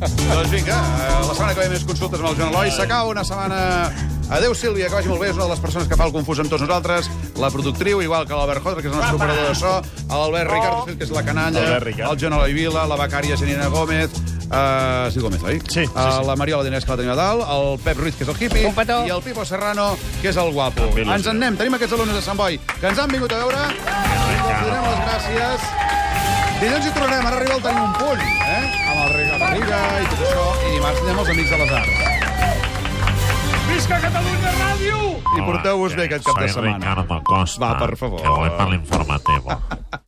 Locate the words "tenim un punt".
27.62-28.20